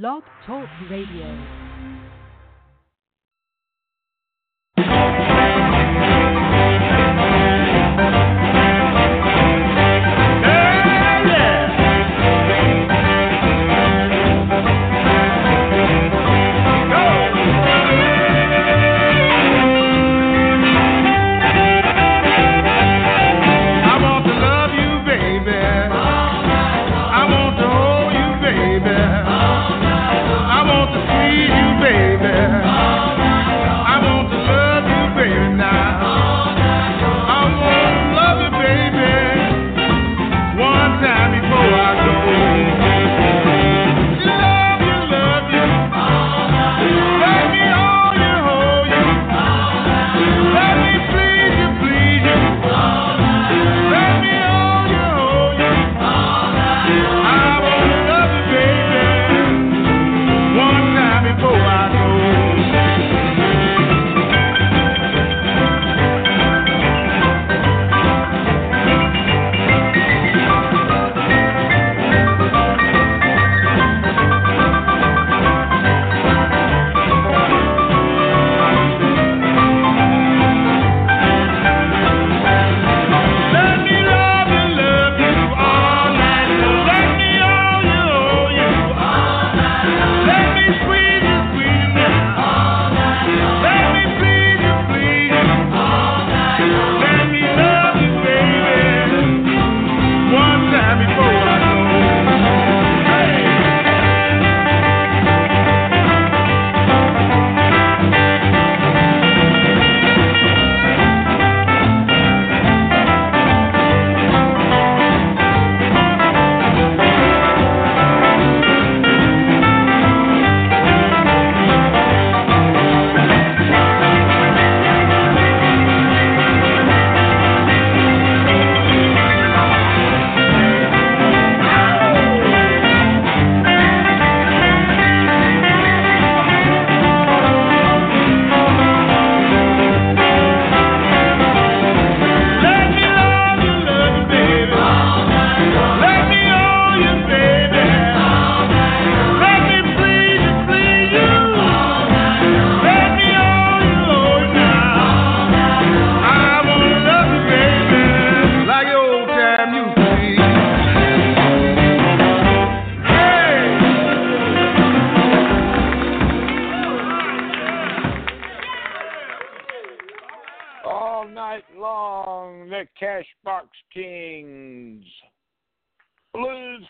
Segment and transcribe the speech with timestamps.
[0.00, 1.64] Blog Talk Radio.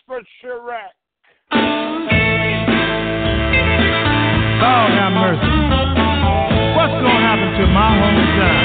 [0.06, 0.92] For Chiraq.
[4.60, 5.48] Lord have mercy.
[6.76, 8.63] What's gonna happen to my hometown?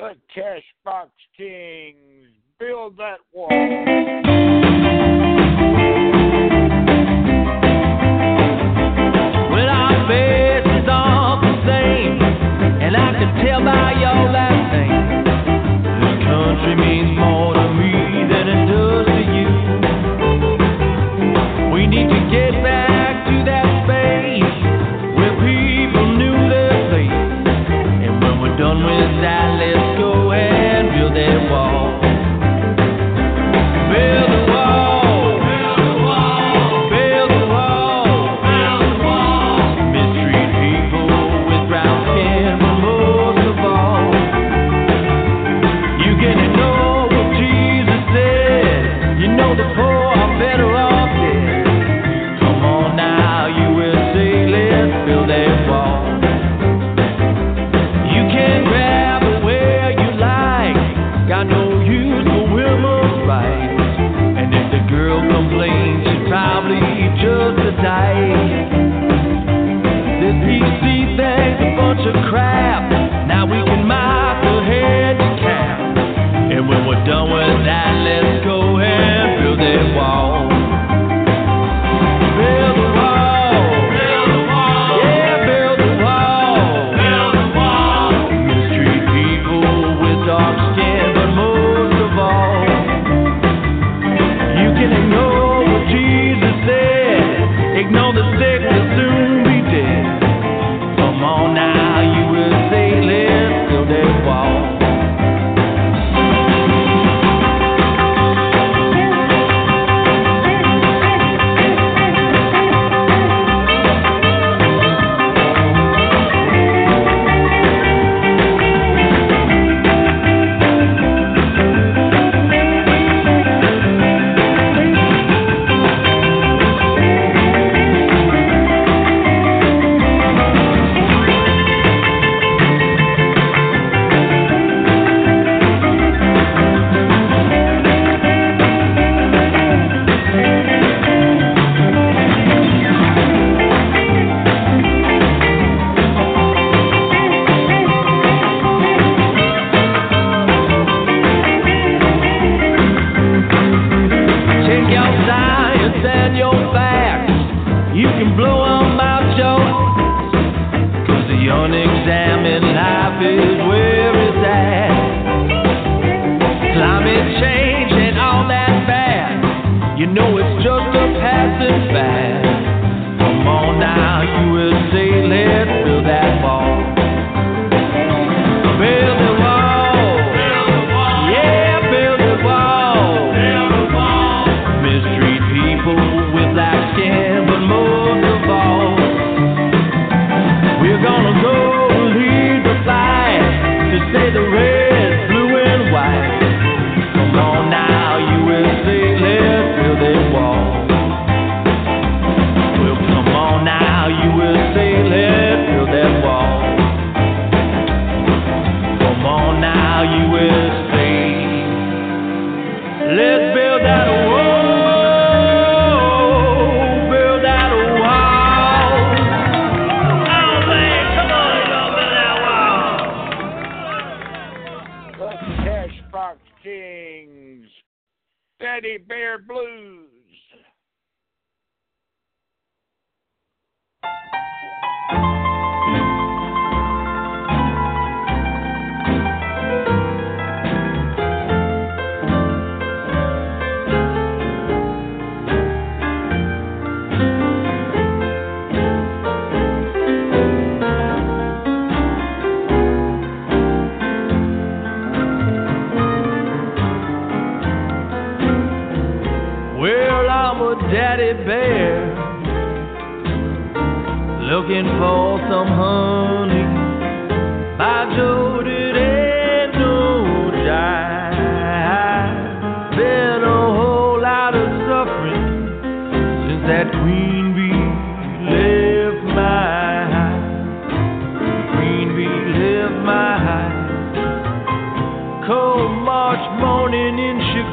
[0.00, 3.50] The Cashbox Kings build that wall.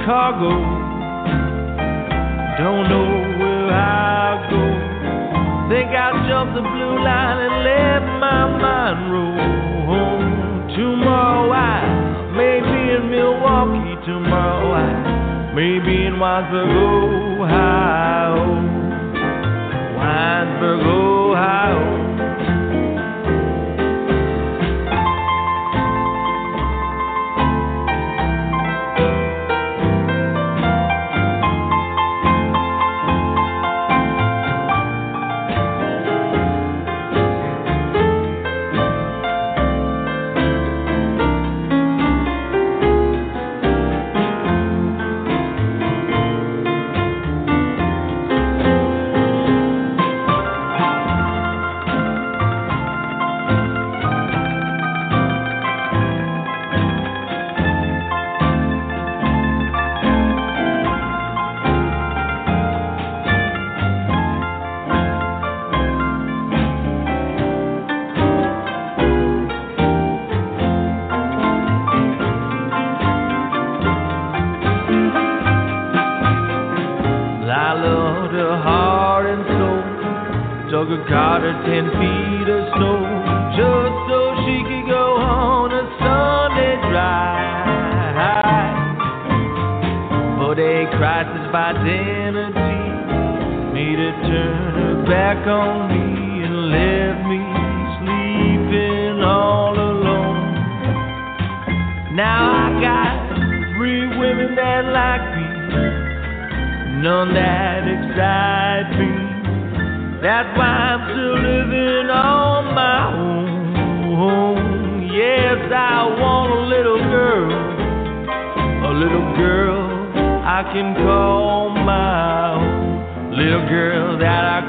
[0.07, 0.49] Chicago.
[2.57, 4.63] Don't know where I go.
[5.67, 8.87] Think I'll jump the blue line and let my mind.
[10.75, 11.83] Tomorrow I
[12.37, 13.95] may be in Milwaukee.
[14.05, 16.13] Tomorrow I may be in
[17.37, 18.56] Ohio.
[20.37, 21.86] Winesburg, Ohio.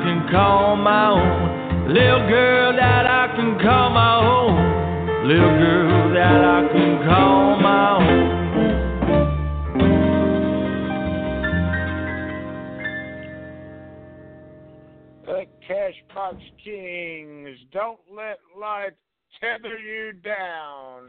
[0.02, 1.92] Can call my own.
[1.92, 5.26] Little girl that I can call my own.
[5.26, 8.38] Little girl that I can call my own.
[15.26, 18.94] The Cashbox Kings, don't let life
[19.40, 21.06] tether you down.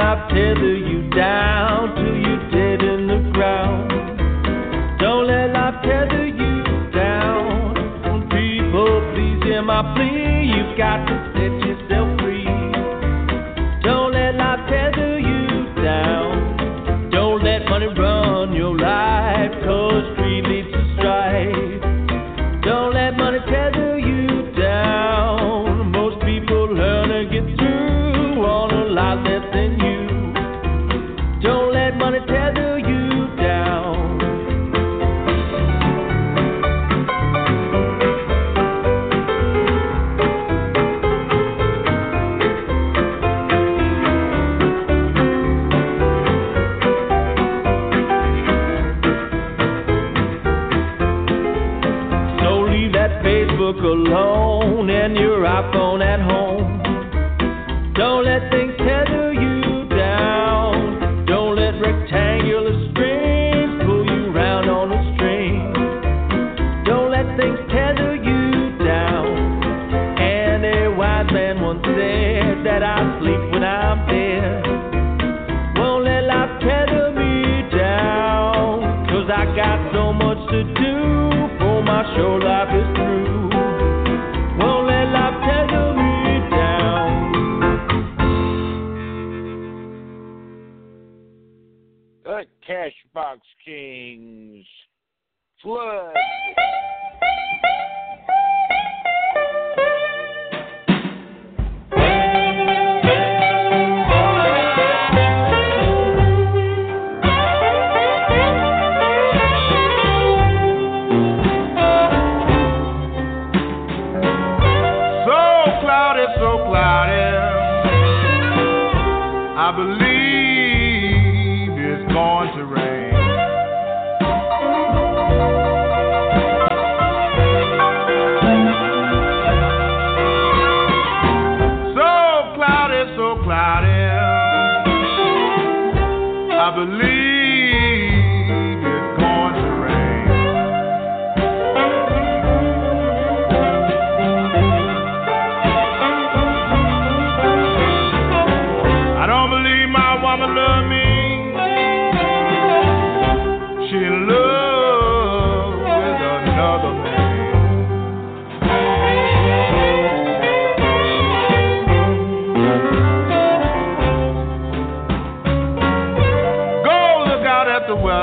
[0.00, 3.90] Life tether you down till you're dead in the ground.
[4.98, 7.74] Don't let life tether you down.
[8.30, 11.19] People please hear my plea, you've got to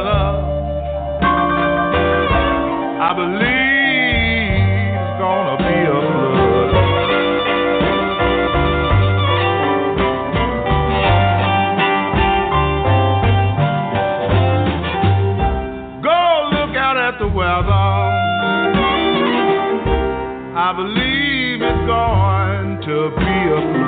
[0.07, 0.39] love.
[3.07, 6.71] I believe it's gonna be a flood.
[16.03, 16.19] Go
[16.55, 17.87] look out at the weather.
[20.67, 23.86] I believe it's going to be a flood.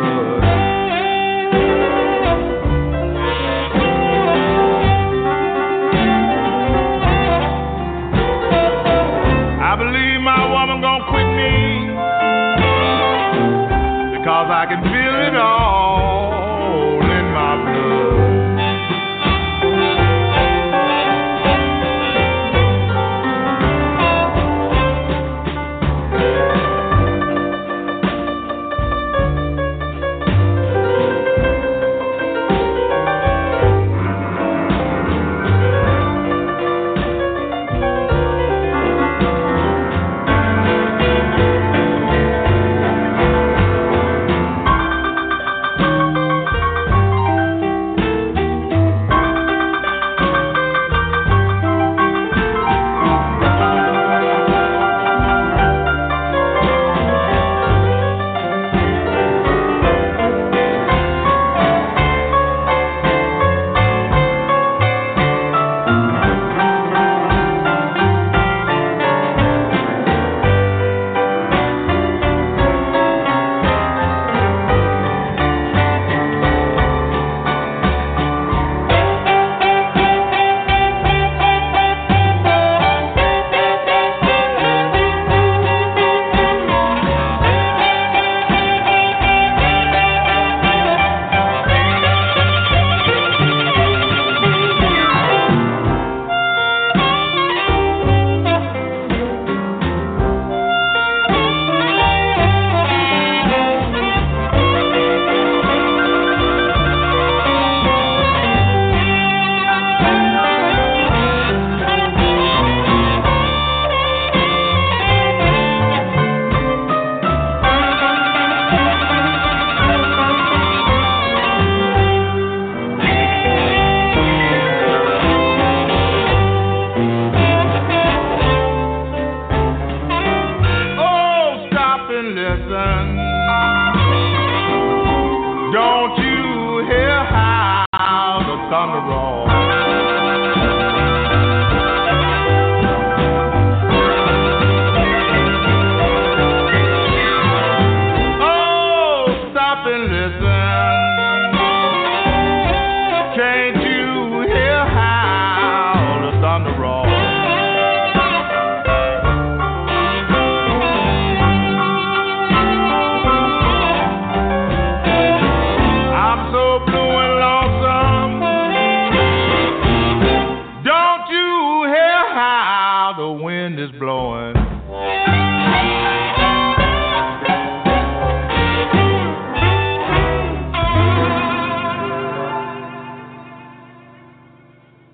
[14.60, 15.89] I can feel it all.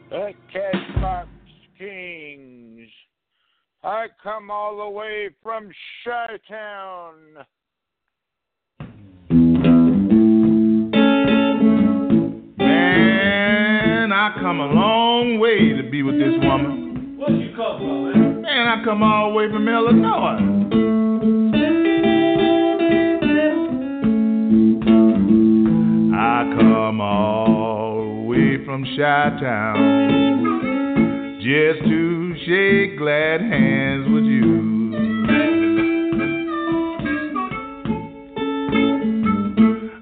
[0.09, 1.27] The Cashbox
[1.79, 2.89] Kings.
[3.83, 5.71] I come all the way from
[6.03, 7.15] Chi Town.
[12.57, 17.17] Man, I come a long way to be with this woman.
[17.17, 18.41] What you come from, man?
[18.43, 20.37] Man, I come all the way from Illinois.
[26.15, 27.84] I come all
[28.65, 28.97] from Chi
[29.39, 34.91] Town just to shake glad hands with you.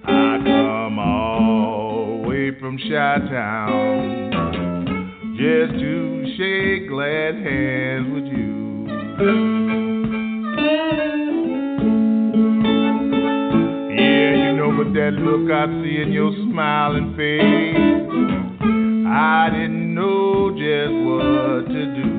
[0.06, 2.88] I come all the way from Chi
[3.30, 4.32] Town
[5.36, 8.88] just to shake glad hands with you.
[13.93, 18.03] Yeah, you know, but that look I see in your smiling face,
[19.15, 22.12] I didn't know just what to do.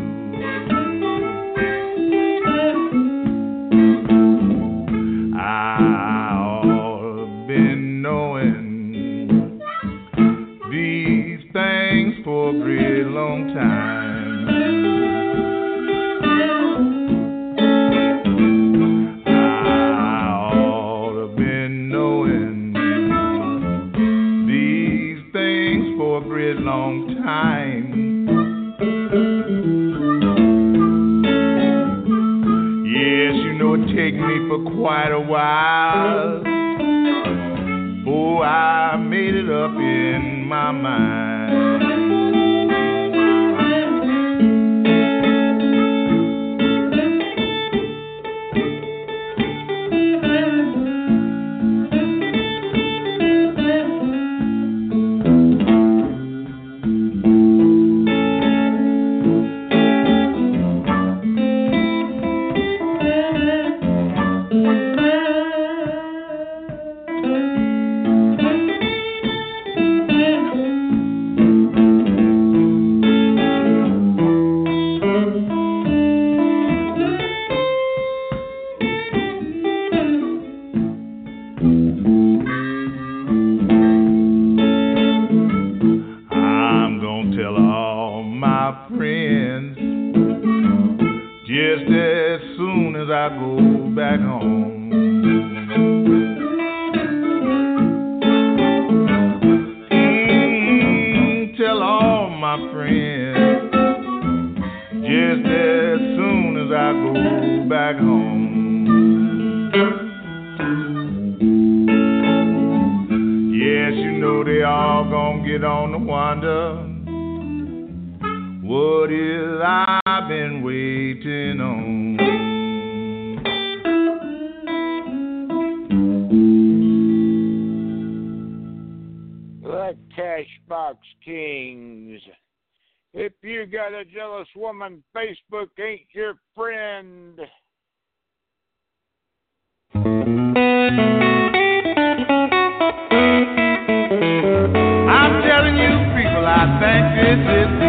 [146.65, 147.84] I think this is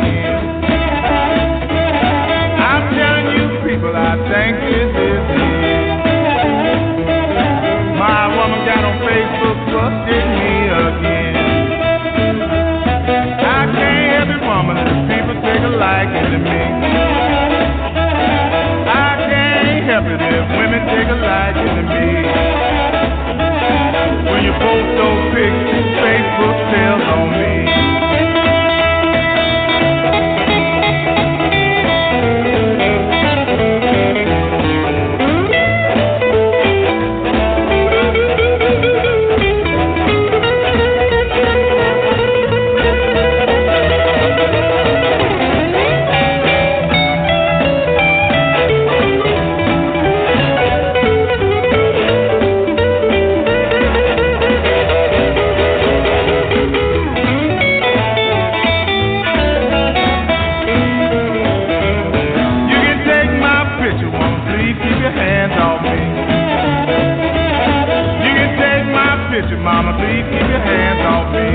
[69.55, 71.49] picture, mama, please keep your hands off me.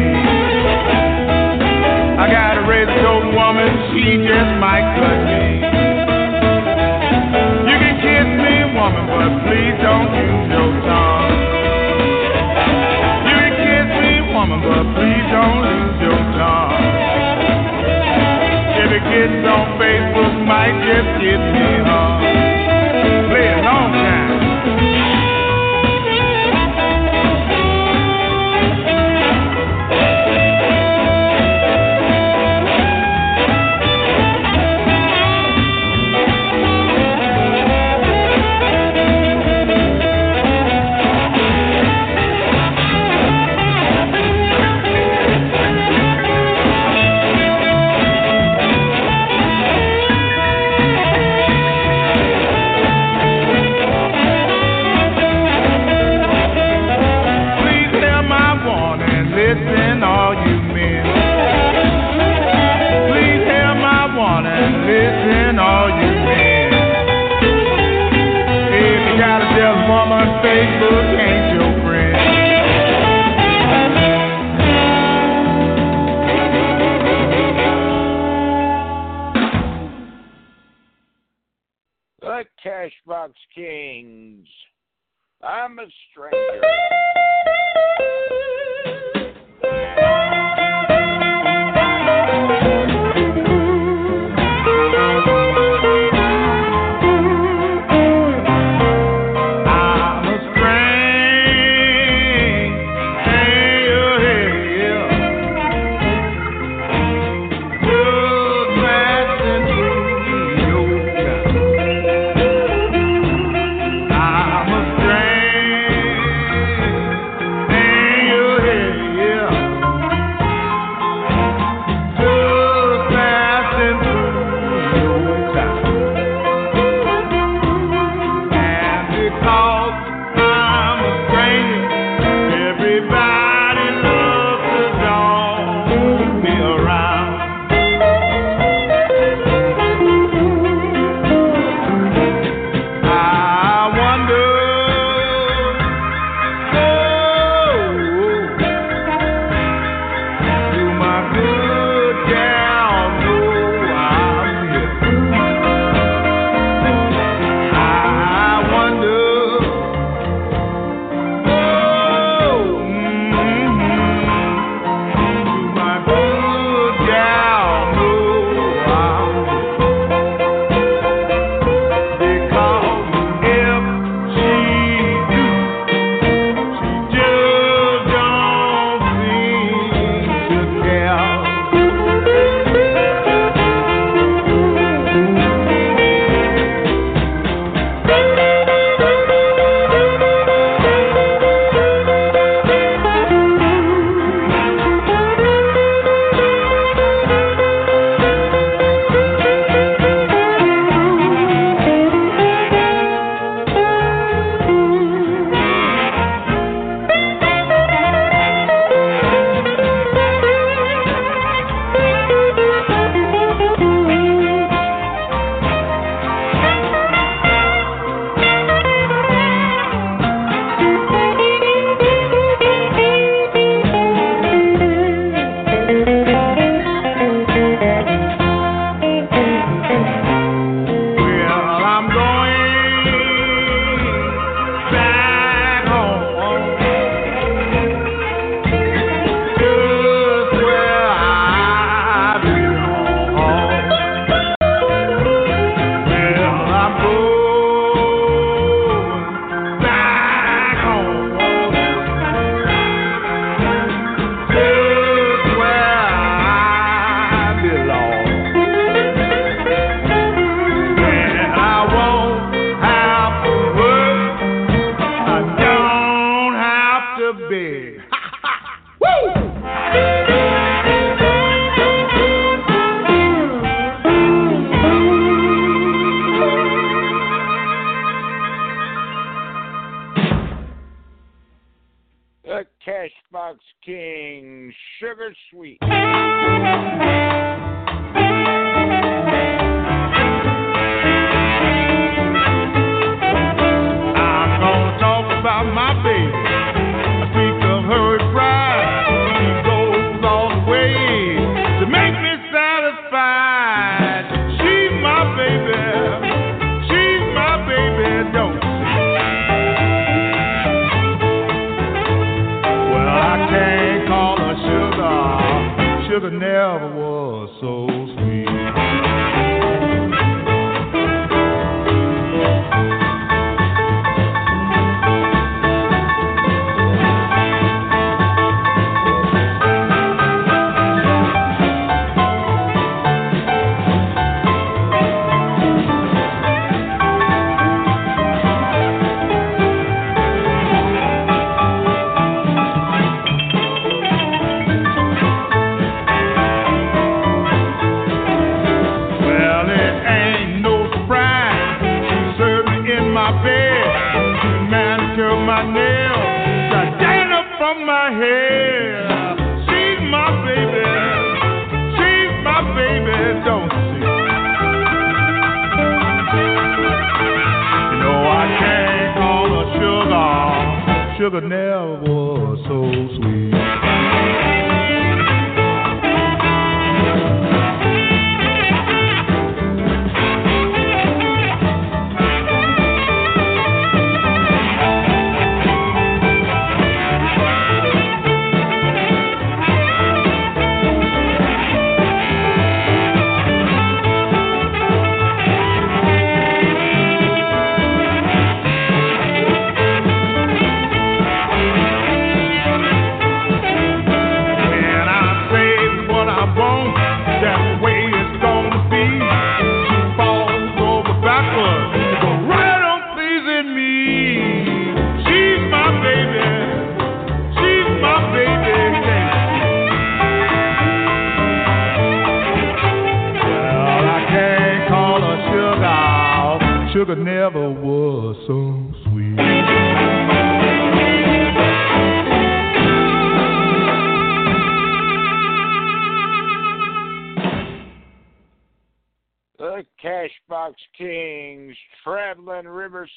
[2.21, 5.45] I got a razor toting woman, she just might cut me.
[7.69, 11.37] You can kiss me, woman, but please don't use your tongue.
[13.25, 16.85] You can kiss me, woman, but please don't use your tongue.
[18.81, 21.80] If it gets on Facebook, might just get me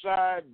[0.02, 0.44] side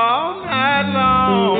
[0.00, 1.58] all night long.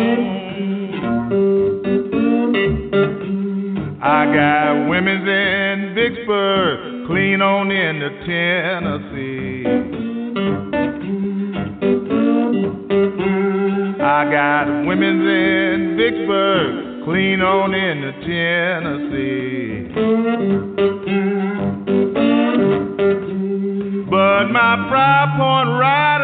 [4.03, 9.67] I got women's in Vicksburg, clean on into Tennessee.
[14.03, 19.41] I got women's in Vicksburg, clean on into Tennessee.
[24.11, 26.20] But my Friars Point right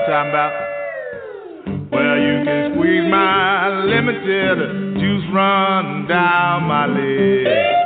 [0.00, 1.90] I'm talking about.
[1.92, 7.79] Well, you can squeeze my limited juice run down my leg.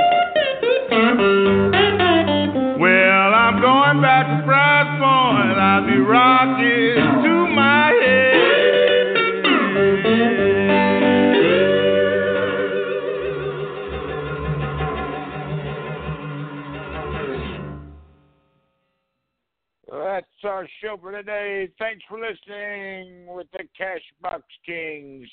[20.64, 21.68] our show for today.
[21.78, 25.28] Thanks for listening with the Cashbox Kings.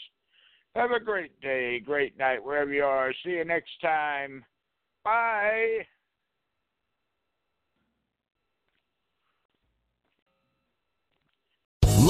[0.76, 3.14] Have a great day, great night, wherever you are.
[3.24, 4.44] See you next time.
[5.04, 5.86] Bye.